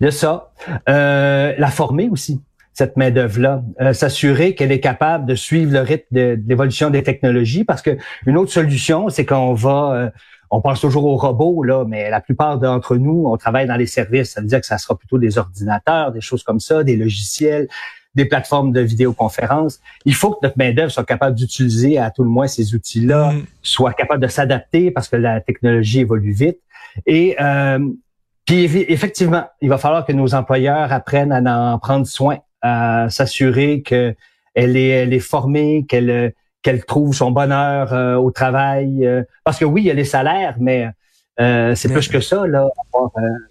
Il 0.00 0.04
y 0.04 0.08
a 0.08 0.10
ça. 0.10 0.50
la 0.86 1.70
former 1.70 2.08
aussi 2.10 2.40
cette 2.74 2.96
main-d'œuvre-là, 2.96 3.62
euh, 3.80 3.92
s'assurer 3.92 4.54
qu'elle 4.54 4.72
est 4.72 4.80
capable 4.80 5.26
de 5.26 5.36
suivre 5.36 5.72
le 5.72 5.80
rythme 5.80 6.06
de, 6.10 6.38
l'évolution 6.46 6.90
des 6.90 7.04
technologies, 7.04 7.64
parce 7.64 7.82
que 7.82 7.96
une 8.26 8.36
autre 8.36 8.52
solution, 8.52 9.08
c'est 9.08 9.24
qu'on 9.24 9.54
va, 9.54 9.92
euh, 9.94 10.10
on 10.50 10.60
pense 10.60 10.80
toujours 10.80 11.06
aux 11.06 11.16
robots, 11.16 11.62
là, 11.62 11.84
mais 11.86 12.10
la 12.10 12.20
plupart 12.20 12.58
d'entre 12.58 12.96
nous, 12.96 13.24
on 13.26 13.36
travaille 13.36 13.68
dans 13.68 13.76
les 13.76 13.86
services, 13.86 14.32
ça 14.32 14.40
veut 14.40 14.48
dire 14.48 14.60
que 14.60 14.66
ça 14.66 14.78
sera 14.78 14.96
plutôt 14.98 15.18
des 15.18 15.38
ordinateurs, 15.38 16.10
des 16.10 16.20
choses 16.20 16.42
comme 16.42 16.58
ça, 16.58 16.82
des 16.82 16.96
logiciels, 16.96 17.68
des 18.16 18.24
plateformes 18.24 18.72
de 18.72 18.80
vidéoconférence. 18.80 19.80
Il 20.04 20.14
faut 20.14 20.32
que 20.32 20.38
notre 20.42 20.58
main-d'œuvre 20.58 20.90
soit 20.90 21.04
capable 21.04 21.36
d'utiliser 21.36 21.98
à 21.98 22.10
tout 22.10 22.24
le 22.24 22.30
moins 22.30 22.48
ces 22.48 22.74
outils-là, 22.74 23.32
mm. 23.32 23.46
soit 23.62 23.92
capable 23.92 24.22
de 24.22 24.28
s'adapter 24.28 24.90
parce 24.90 25.08
que 25.08 25.16
la 25.16 25.40
technologie 25.40 26.00
évolue 26.00 26.32
vite. 26.32 26.58
Et 27.06 27.36
euh, 27.40 27.78
puis 28.46 28.64
effectivement, 28.88 29.44
il 29.60 29.68
va 29.68 29.78
falloir 29.78 30.04
que 30.04 30.12
nos 30.12 30.34
employeurs 30.34 30.92
apprennent 30.92 31.32
à 31.32 31.72
en 31.74 31.78
prendre 31.78 32.06
soin 32.06 32.38
à 32.64 33.08
s'assurer 33.10 33.82
qu'elle 33.82 34.16
est, 34.54 34.88
elle 34.88 35.12
est 35.12 35.20
formée, 35.20 35.84
qu'elle 35.86 36.32
qu'elle 36.64 36.84
trouve 36.84 37.14
son 37.14 37.30
bonheur 37.30 37.92
euh, 37.92 38.16
au 38.16 38.32
travail. 38.32 39.06
Euh, 39.06 39.22
parce 39.44 39.58
que 39.58 39.66
oui, 39.66 39.82
il 39.82 39.84
y 39.84 39.90
a 39.90 39.94
les 39.94 40.06
salaires, 40.06 40.56
mais 40.58 40.88
euh, 41.38 41.74
c'est 41.76 41.92
plus 41.92 42.08
que 42.08 42.20
ça, 42.20 42.46
là, 42.46 42.66
avoir 42.92 43.10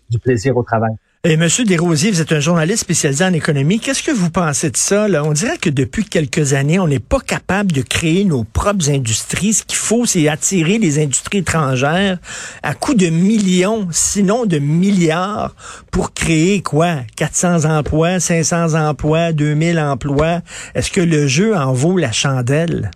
du 0.09 0.19
plaisir 0.19 0.57
au 0.57 0.63
travail. 0.63 0.93
Monsieur 1.25 1.63
Desrosiers, 1.63 2.11
vous 2.11 2.19
êtes 2.19 2.33
un 2.33 2.41
journaliste 2.41 2.81
spécialisé 2.81 3.23
en 3.23 3.31
économie. 3.31 3.79
Qu'est-ce 3.79 4.03
que 4.03 4.11
vous 4.11 4.29
pensez 4.29 4.69
de 4.69 4.75
ça? 4.75 5.07
On 5.23 5.31
dirait 5.31 5.57
que 5.57 5.69
depuis 5.69 6.03
quelques 6.03 6.51
années, 6.51 6.79
on 6.79 6.87
n'est 6.89 6.99
pas 6.99 7.21
capable 7.21 7.71
de 7.71 7.81
créer 7.81 8.25
nos 8.25 8.43
propres 8.43 8.89
industries. 8.89 9.53
Ce 9.53 9.63
qu'il 9.63 9.77
faut, 9.77 10.05
c'est 10.05 10.27
attirer 10.27 10.79
les 10.79 11.01
industries 11.01 11.37
étrangères 11.37 12.17
à 12.61 12.73
coût 12.73 12.93
de 12.93 13.07
millions, 13.07 13.87
sinon 13.89 14.45
de 14.45 14.59
milliards, 14.59 15.55
pour 15.91 16.13
créer 16.13 16.61
quoi? 16.61 16.97
400 17.15 17.63
emplois, 17.63 18.19
500 18.19 18.73
emplois, 18.73 19.31
2000 19.31 19.79
emplois. 19.79 20.41
Est-ce 20.75 20.91
que 20.91 20.99
le 20.99 21.27
jeu 21.27 21.55
en 21.55 21.71
vaut 21.71 21.97
la 21.97 22.11
chandelle? 22.11 22.91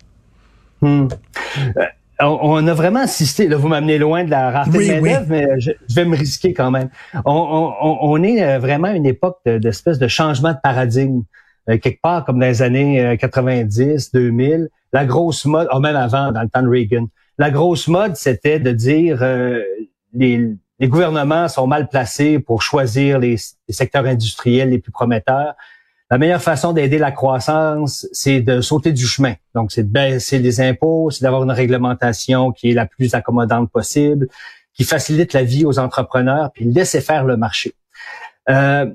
Hmm 0.82 1.08
on, 2.20 2.66
a 2.66 2.74
vraiment 2.74 3.00
assisté, 3.00 3.48
là 3.48 3.56
vous 3.56 3.68
m'amenez 3.68 3.98
loin 3.98 4.24
de 4.24 4.30
la 4.30 4.50
rareté 4.50 4.96
de 4.96 5.00
mais 5.00 5.60
je, 5.60 5.70
vais 5.94 6.04
me 6.04 6.16
risquer 6.16 6.52
quand 6.52 6.70
même. 6.70 6.88
On, 7.24 8.22
est 8.22 8.42
euh, 8.42 8.58
vraiment 8.58 8.88
à 8.88 8.92
une 8.92 9.06
époque 9.06 9.38
d'espèce 9.44 9.98
de, 9.98 10.08
changement 10.08 10.52
de 10.52 10.58
paradigme, 10.62 11.22
euh, 11.68 11.78
quelque 11.78 12.00
part 12.00 12.24
comme 12.24 12.40
dans 12.40 12.46
les 12.46 12.62
années 12.62 13.16
90, 13.18 14.10
euh, 14.14 14.18
2000. 14.20 14.68
La 14.92 15.04
grosse 15.04 15.44
mode, 15.44 15.68
oh, 15.72 15.80
même 15.80 15.96
avant, 15.96 16.32
dans 16.32 16.42
le 16.42 16.48
temps 16.48 16.62
de 16.62 16.68
Reagan, 16.68 17.06
la 17.36 17.50
grosse 17.50 17.86
mode, 17.88 18.16
c'était 18.16 18.58
de 18.58 18.72
dire 18.72 19.22
les, 20.12 20.54
les, 20.80 20.88
gouvernements 20.88 21.46
sont 21.46 21.66
mal 21.66 21.88
placés 21.88 22.40
pour 22.40 22.62
choisir 22.62 23.18
les 23.18 23.36
secteurs 23.68 24.06
industriels 24.06 24.70
les 24.70 24.78
plus 24.78 24.90
prometteurs 24.90 25.54
la 26.10 26.18
meilleure 26.18 26.42
façon 26.42 26.72
d'aider 26.72 26.98
la 26.98 27.12
croissance, 27.12 28.06
c'est 28.12 28.40
de 28.40 28.60
sauter 28.60 28.92
du 28.92 29.06
chemin. 29.06 29.34
Donc, 29.54 29.72
c'est 29.72 29.82
de 29.82 29.92
baisser 29.92 30.38
les 30.38 30.60
impôts, 30.60 31.10
c'est 31.10 31.22
d'avoir 31.22 31.44
une 31.44 31.50
réglementation 31.50 32.50
qui 32.52 32.70
est 32.70 32.74
la 32.74 32.86
plus 32.86 33.14
accommodante 33.14 33.70
possible, 33.70 34.28
qui 34.72 34.84
facilite 34.84 35.34
la 35.34 35.42
vie 35.42 35.66
aux 35.66 35.78
entrepreneurs, 35.78 36.50
puis 36.52 36.64
laisser 36.64 37.00
faire 37.00 37.24
le 37.24 37.36
marché. 37.36 37.74
Euh, 38.48 38.86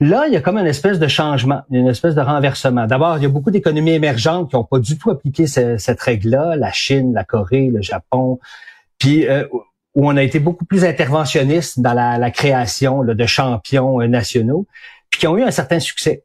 là, 0.00 0.26
il 0.26 0.32
y 0.32 0.36
a 0.36 0.40
comme 0.40 0.58
une 0.58 0.66
espèce 0.66 0.98
de 0.98 1.06
changement, 1.06 1.62
une 1.70 1.86
espèce 1.86 2.16
de 2.16 2.20
renversement. 2.20 2.86
D'abord, 2.86 3.18
il 3.18 3.22
y 3.22 3.26
a 3.26 3.28
beaucoup 3.28 3.52
d'économies 3.52 3.92
émergentes 3.92 4.50
qui 4.50 4.56
n'ont 4.56 4.64
pas 4.64 4.80
du 4.80 4.98
tout 4.98 5.10
appliqué 5.10 5.46
cette 5.46 6.00
règle-là, 6.00 6.56
la 6.56 6.72
Chine, 6.72 7.12
la 7.14 7.22
Corée, 7.22 7.70
le 7.72 7.80
Japon, 7.80 8.40
puis 8.98 9.28
euh, 9.28 9.46
où 9.94 10.08
on 10.08 10.16
a 10.16 10.22
été 10.22 10.40
beaucoup 10.40 10.64
plus 10.64 10.84
interventionniste 10.84 11.80
dans 11.80 11.94
la, 11.94 12.30
création 12.32 13.04
de 13.04 13.26
champions 13.26 14.00
euh, 14.00 14.06
nationaux 14.06 14.66
puis 15.10 15.20
qui 15.20 15.26
ont 15.26 15.36
eu 15.36 15.42
un 15.42 15.50
certain 15.50 15.80
succès. 15.80 16.24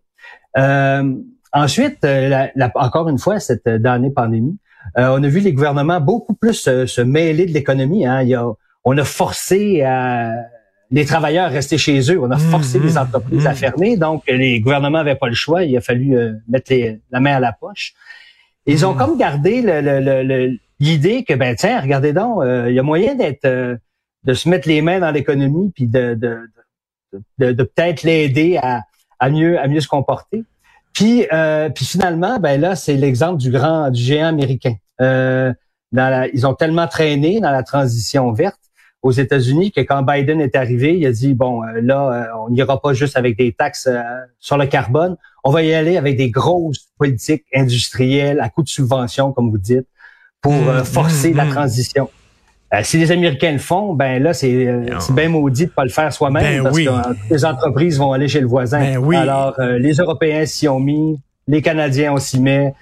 Euh, 0.58 1.14
ensuite, 1.52 2.04
euh, 2.04 2.48
encore 2.76 3.10
une 3.10 3.20
fois, 3.20 3.40
cette 3.40 3.68
dernière 3.68 4.12
pandémie, 4.16 4.58
euh, 4.98 5.16
on 5.18 5.24
a 5.24 5.28
vu 5.28 5.40
les 5.40 5.54
gouvernements 5.54 6.02
beaucoup 6.02 6.34
plus 6.34 6.54
se, 6.54 7.02
mêler 7.02 7.46
de 7.46 7.52
l'économie. 7.52 8.06
Hein. 8.06 8.24
Il 8.24 8.40
on 8.86 8.98
a 8.98 9.06
forcé 9.06 9.82
les 10.92 11.06
travailleurs 11.06 11.46
à 11.46 11.50
rester 11.50 11.78
chez 11.78 12.00
eux. 12.12 12.20
On 12.22 12.30
a 12.32 12.38
forcé 12.38 12.80
les 12.80 12.94
mmh, 12.94 12.98
entreprises 12.98 13.48
à 13.48 13.54
mmh. 13.54 13.56
fermer. 13.56 13.98
Donc, 13.98 14.24
les 14.28 14.60
gouvernements 14.60 14.98
n'avaient 14.98 15.16
pas 15.16 15.30
le 15.30 15.36
choix. 15.36 15.64
Il 15.64 15.76
a 15.78 15.82
fallu 15.82 16.18
mettre 16.50 16.74
la 17.10 17.20
main 17.22 17.38
à 17.38 17.40
la 17.40 17.54
poche. 17.54 17.94
Ils 18.66 18.86
ont 18.86 18.94
mmh. 18.94 18.98
comme 18.98 19.18
gardé 19.18 19.62
l'idée 20.82 21.24
que, 21.24 21.34
ben 21.34 21.56
tiens, 21.56 21.80
regardez 21.80 22.12
donc, 22.12 22.44
il 22.44 22.74
y 22.74 22.80
a 22.80 22.84
moyen 22.84 23.16
d'être 23.16 23.80
de 24.26 24.34
se 24.34 24.50
mettre 24.50 24.68
les 24.68 24.82
mains 24.82 25.00
dans 25.00 25.12
l'économie 25.12 25.72
puis 25.74 25.88
de, 25.88 26.14
de, 26.14 26.40
peut-être 27.38 28.04
l'aider 28.04 28.58
à, 28.62 28.82
à, 29.20 29.30
mieux 29.30 29.60
à 29.60 29.68
mieux 29.68 29.82
se 29.82 29.88
comporter. 29.88 30.44
Puis, 30.94 31.26
euh, 31.34 31.70
puis 31.70 31.86
finalement, 31.86 32.40
ben 32.40 32.60
là, 32.60 32.76
c'est 32.76 32.96
l'exemple 32.96 33.38
du 33.38 33.52
grand 33.52 33.90
du 33.90 34.02
géant 34.02 34.28
américain. 34.28 34.76
Euh, 35.02 35.54
dans 35.92 36.30
ils 36.34 36.46
ont 36.48 36.54
tellement 36.54 36.88
traîné 36.88 37.40
dans 37.40 37.52
la 37.52 37.64
transition 37.64 38.32
verte 38.32 38.60
aux 39.02 39.12
États-Unis 39.12 39.72
que 39.72 39.82
quand 39.82 40.02
Biden 40.04 40.40
est 40.40 40.56
arrivé, 40.56 40.98
il 40.98 41.06
a 41.06 41.12
dit 41.12 41.34
bon 41.34 41.64
euh, 41.64 41.82
là, 41.82 42.32
on 42.40 42.50
n'ira 42.50 42.80
pas 42.80 42.94
juste 42.94 43.18
avec 43.18 43.38
des 43.38 43.54
taxes 43.54 43.90
sur 44.40 44.58
le 44.58 44.66
carbone, 44.68 45.18
on 45.44 45.52
va 45.52 45.64
y 45.64 45.74
aller 45.74 45.98
avec 45.98 46.16
des 46.16 46.30
grosses 46.30 46.88
politiques 46.98 47.46
industrielles 47.54 48.40
à 48.40 48.50
coup 48.50 48.64
de 48.64 48.70
subventions, 48.70 49.34
comme 49.34 49.50
vous 49.52 49.58
dites, 49.58 49.88
pour 50.42 50.54
mmh, 50.54 50.84
forcer 50.84 51.34
mmh, 51.34 51.38
la 51.38 51.46
mmh. 51.46 51.50
transition. 51.50 52.10
Euh, 52.74 52.80
si 52.82 52.98
les 52.98 53.12
Américains 53.12 53.52
le 53.52 53.60
font, 53.60 53.94
ben 53.94 54.22
là, 54.22 54.34
c'est 54.34 54.68
euh, 54.68 54.86
bien 55.12 55.30
maudit 55.30 55.68
de 55.68 55.72
pas 55.72 55.84
le 55.84 55.90
faire 55.90 56.12
soi-même 56.12 56.44
ben 56.44 56.64
parce 56.64 56.78
que 56.78 57.34
les 57.34 57.46
entreprises 57.46 58.00
vont 58.00 58.14
aller 58.14 58.28
chez 58.28 58.42
le 58.42 58.48
voisin. 58.48 59.00
Ben 59.00 59.14
Alors, 59.14 59.54
euh, 59.60 59.78
les 59.78 59.94
Européens 59.94 60.46
s'y 60.46 60.68
ont 60.68 60.80
mis, 60.80 61.20
les 61.48 61.62
Canadiens, 61.62 62.14
on 62.14 62.18
s'y 62.18 62.42
met. 62.42 62.74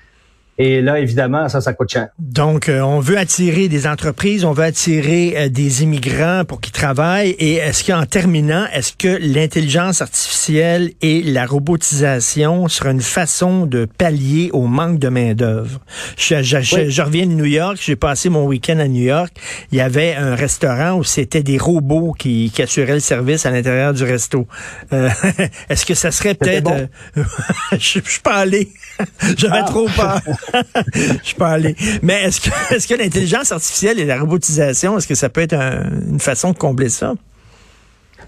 Et 0.58 0.82
là, 0.82 1.00
évidemment, 1.00 1.50
ça, 1.50 1.62
ça 1.62 1.74
coûte 1.74 1.90
cher. 1.90 2.10
Donc, 2.20 2.70
euh, 2.70 2.82
on 2.82 3.00
veut 3.00 3.18
attirer 3.18 3.68
des 3.68 3.88
entreprises, 3.88 4.46
on 4.46 4.52
veut 4.52 4.66
attirer 4.66 5.34
euh, 5.36 5.50
des 5.50 5.82
immigrants 5.82 6.44
pour 6.46 6.60
qu'ils 6.60 6.74
travaillent. 6.74 7.32
Et 7.40 7.56
est-ce 7.56 7.84
qu'en 7.84 8.06
terminant, 8.06 8.66
est-ce 8.74 8.94
que 8.94 9.18
l'intelligence 9.22 10.02
artificielle 10.02 10.92
et 11.02 11.24
la 11.24 11.46
robotisation 11.46 12.68
sera 12.68 12.92
une 12.92 13.02
façon 13.02 13.66
de 13.66 13.86
pallier 13.86 14.50
au 14.54 14.68
manque 14.68 15.00
de 15.00 15.08
main-d'œuvre? 15.08 15.80
Je, 16.18 16.44
je, 16.44 17.02
reviens 17.02 17.26
de 17.26 17.32
New 17.32 17.46
York, 17.46 17.80
j'ai 17.82 17.96
passé 17.96 18.30
mon 18.30 18.46
week-end 18.46 18.78
à 18.80 18.88
New 18.88 19.04
York. 19.04 19.34
Il 19.72 19.78
y 19.78 19.82
avait 19.82 20.16
un 20.16 20.36
restaurant 20.36 20.98
où 20.98 21.04
c'était 21.04 21.44
des 21.44 21.58
robots 21.58 22.12
qui, 22.12 22.52
qui, 22.54 22.62
assuraient 22.62 22.94
le 22.94 23.00
service 23.00 23.46
à 23.46 23.52
l'intérieur 23.52 23.94
du 23.94 24.04
resto. 24.04 24.48
Euh, 24.94 25.10
est-ce 25.70 25.86
que 25.86 25.94
ça 25.94 26.12
serait 26.12 26.36
peut-être... 26.36 26.72
je, 27.72 27.78
je 27.78 28.10
suis 28.10 28.22
pas 28.22 28.36
allé. 28.36 28.70
J'avais 29.38 29.62
ah. 29.62 29.64
trop 29.64 29.88
peur. 29.88 30.22
je 31.24 31.36
peux 31.36 31.44
aller. 31.44 31.76
Mais 32.02 32.24
est-ce 32.24 32.42
que, 32.42 32.76
est-ce 32.76 32.88
que 32.88 32.96
l'intelligence 32.96 33.52
artificielle 33.52 34.00
et 34.00 34.06
la 34.06 34.20
robotisation, 34.20 34.98
est-ce 34.98 35.08
que 35.08 35.16
ça 35.16 35.30
peut 35.30 35.42
être 35.42 35.54
une 35.54 36.20
façon 36.20 36.52
de 36.52 36.58
combler 36.58 36.90
ça? 36.90 37.14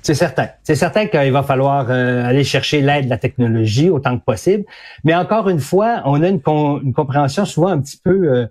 C'est 0.03 0.15
certain. 0.15 0.49
C'est 0.63 0.75
certain 0.75 1.07
qu'il 1.07 1.31
va 1.31 1.43
falloir 1.43 1.89
euh, 1.89 2.25
aller 2.25 2.43
chercher 2.43 2.81
l'aide 2.81 3.05
de 3.05 3.09
la 3.09 3.17
technologie 3.17 3.89
autant 3.89 4.17
que 4.17 4.23
possible. 4.23 4.65
Mais 5.05 5.15
encore 5.15 5.47
une 5.47 5.61
fois, 5.61 6.01
on 6.05 6.21
a 6.21 6.27
une, 6.27 6.41
compréhension 6.41 7.45
souvent 7.45 7.69
un 7.69 7.79
petit 7.79 7.97
peu 8.03 8.11
euh, 8.11 8.47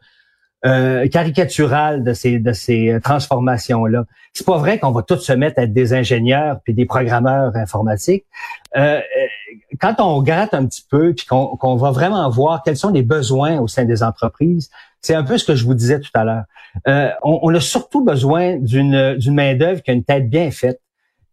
euh, 0.64 1.08
caricaturale 1.08 2.04
de 2.04 2.14
ces 2.14 2.38
de 2.38 2.52
ces 2.52 2.98
transformations 3.02 3.84
là. 3.84 4.04
C'est 4.32 4.46
pas 4.46 4.56
vrai 4.56 4.78
qu'on 4.78 4.92
va 4.92 5.02
tous 5.02 5.18
se 5.18 5.32
mettre 5.32 5.58
à 5.58 5.64
être 5.64 5.74
des 5.74 5.92
ingénieurs 5.92 6.60
puis 6.64 6.72
des 6.72 6.86
programmeurs 6.86 7.54
informatiques. 7.54 8.24
Quand 9.80 9.96
on 10.00 10.22
gratte 10.22 10.54
un 10.54 10.66
petit 10.66 10.84
peu, 10.88 11.14
puis 11.14 11.26
qu'on 11.26 11.76
va 11.76 11.90
vraiment 11.90 12.28
voir 12.30 12.62
quels 12.62 12.76
sont 12.76 12.90
les 12.90 13.02
besoins 13.02 13.58
au 13.58 13.68
sein 13.68 13.84
des 13.84 14.02
entreprises, 14.02 14.70
c'est 15.00 15.14
un 15.14 15.24
peu 15.24 15.38
ce 15.38 15.44
que 15.44 15.54
je 15.54 15.64
vous 15.64 15.74
disais 15.74 16.00
tout 16.00 16.10
à 16.14 16.24
l'heure. 16.24 16.44
Euh, 16.88 17.10
on, 17.22 17.40
on, 17.42 17.54
a 17.54 17.60
surtout 17.60 18.04
besoin 18.04 18.56
d'une 18.56 19.16
main 19.28 19.54
d'œuvre 19.54 19.82
qui 19.82 19.90
a 19.90 19.94
une 19.94 20.04
tête 20.04 20.30
bien 20.30 20.50
faite, 20.50 20.80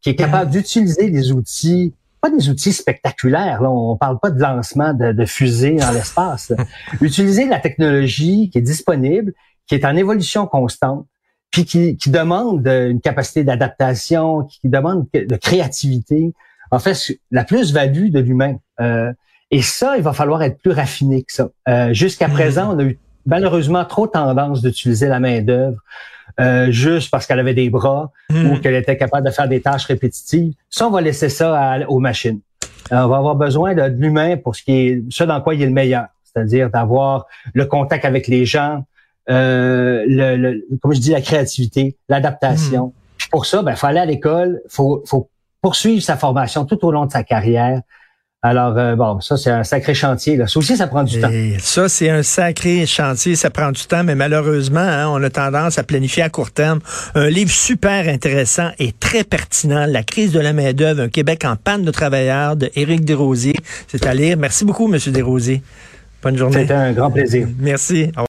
qui 0.01 0.10
est 0.10 0.15
capable 0.15 0.51
d'utiliser 0.51 1.10
des 1.10 1.31
outils, 1.31 1.93
pas 2.22 2.29
des 2.29 2.50
outils 2.50 2.74
spectaculaires. 2.74 3.62
Là, 3.62 3.69
on 3.69 3.96
parle 3.96 4.19
pas 4.19 4.31
de 4.31 4.39
lancement 4.39 4.93
de, 4.93 5.12
de 5.12 5.25
fusées 5.25 5.75
dans 5.75 5.91
l'espace. 5.91 6.51
utiliser 7.01 7.46
la 7.46 7.60
technologie 7.60 8.50
qui 8.50 8.58
est 8.58 8.62
disponible, 8.62 9.34
qui 9.67 9.75
est 9.75 9.86
en 9.86 9.96
évolution 9.96 10.48
constante, 10.48 11.05
puis 11.51 11.65
qui, 11.65 11.98
qui 11.98 12.10
demande 12.10 12.67
une 12.67 13.01
capacité 13.01 13.43
d'adaptation, 13.43 14.43
qui 14.43 14.69
demande 14.69 15.05
de 15.13 15.36
créativité. 15.36 16.34
En 16.72 16.80
fait, 16.80 16.98
la 17.32 17.44
plus-value 17.44 18.10
de 18.10 18.20
l'humain. 18.20 18.58
Euh, 18.80 19.12
et 19.52 19.62
ça, 19.62 19.98
il 19.98 20.04
va 20.04 20.14
falloir 20.14 20.44
être 20.44 20.60
plus 20.60 20.72
raffiné 20.72 21.24
que 21.24 21.34
ça. 21.34 21.50
Euh, 21.68 21.94
Jusqu'à 21.94 22.28
mm-hmm. 22.28 22.34
présent, 22.34 22.76
on 22.76 22.80
a 22.80 22.84
eu 22.84 23.00
malheureusement 23.26 23.86
trop 23.86 24.08
tendance 24.08 24.62
d'utiliser 24.62 25.08
la 25.08 25.20
main 25.20 25.42
d'œuvre 25.42 25.80
euh, 26.40 26.72
juste 26.72 27.10
parce 27.12 27.26
qu'elle 27.26 27.40
avait 27.40 27.54
des 27.54 27.70
bras 27.70 28.12
mm-hmm. 28.30 28.52
ou 28.52 28.60
qu'elle 28.60 28.76
était 28.76 28.98
capable 28.98 29.26
de 29.26 29.32
faire 29.32 29.48
des 29.48 29.62
tâches 29.62 29.86
répétitives. 29.86 30.54
Ça, 30.70 30.88
on 30.88 30.92
va 30.92 31.02
laisser 31.02 31.30
ça 31.30 31.80
aux 31.88 32.00
machines. 32.00 32.40
on 32.92 33.08
va 33.08 33.18
avoir 33.18 33.36
besoin 33.36 33.74
de, 33.74 33.84
l'humain 33.84 34.38
pour 34.38 34.56
ce 34.56 34.64
qui 34.64 34.72
est 34.72 35.04
ce 35.10 35.24
dans 35.24 35.42
quoi 35.42 35.56
il 35.56 35.62
est 35.62 35.66
le 35.66 35.72
meilleur, 35.72 36.08
c'est-à-dire 36.24 36.70
d'avoir 36.70 37.26
le 37.54 37.66
contact 37.66 38.06
avec 38.06 38.28
les 38.28 38.46
gens, 38.46 38.86
euh, 39.30 40.04
le, 40.08 40.66
comme 40.82 40.94
je 40.94 41.00
dis, 41.00 41.12
la 41.12 41.22
créativité, 41.22 41.98
l'adaptation. 42.08 42.88
Hmm. 42.88 43.30
Pour 43.32 43.46
ça, 43.46 43.62
ben, 43.62 43.76
faut 43.76 43.88
aller 43.88 44.00
à 44.00 44.06
l'école, 44.06 44.62
faut, 44.70 45.04
faut 45.06 45.30
poursuivre 45.62 46.01
sa 46.01 46.18
formation 46.18 46.66
tout 46.66 46.84
au 46.86 46.92
long 46.92 47.06
de 47.06 47.12
sa 47.12 47.24
carrière. 47.24 47.82
Alors, 48.42 48.78
euh, 48.78 48.96
bon, 48.96 49.20
ça, 49.20 49.36
c'est 49.36 49.50
un 49.51 49.66
sacré 49.66 49.94
chantier. 49.94 50.38
Là. 50.38 50.48
Ça 50.48 50.60
aussi, 50.60 50.78
ça 50.78 50.88
prend 50.88 51.04
du 51.04 51.20
temps. 51.20 51.30
Ça, 51.60 51.89
c'est 51.89 52.10
un 52.10 52.24
sacré 52.24 52.86
chantier. 52.86 53.36
Ça 53.36 53.50
prend 53.50 53.74
du 53.74 53.84
temps, 53.84 54.06
mais 54.06 54.16
malheureusement, 54.16 54.80
hein, 54.80 55.10
on 55.10 55.22
a 55.22 55.30
tendance 55.30 55.78
à 55.78 55.84
planifier 55.84 56.24
à 56.24 56.30
court 56.30 56.51
terme. 56.51 56.80
Un 57.16 57.30
livre 57.30 57.51
super 57.51 58.08
intéressant 58.08 58.70
et 58.80 58.94
très 58.94 59.25
pertinent, 59.25 59.86
La 59.88 60.04
crise 60.04 60.32
de 60.32 60.39
la 60.39 60.54
main-d'œuvre, 60.54 61.01
un 61.01 61.10
Québec 61.10 61.44
en 61.44 61.58
panne 61.58 61.84
de 61.84 61.92
travailleurs, 61.92 62.56
de 62.56 62.72
Éric 62.75 63.04
Desrosiers. 63.04 63.58
C'est 63.88 64.08
à 64.08 64.13
lire. 64.13 64.38
Merci 64.38 64.63
beaucoup, 64.63 64.88
Monsieur 64.88 65.12
Desrosiers. 65.12 65.62
Bonne 66.24 66.38
journée. 66.38 66.62
C'était 66.62 66.74
un 66.74 66.94
grand 66.94 67.12
plaisir. 67.12 67.48
Merci. 67.60 68.12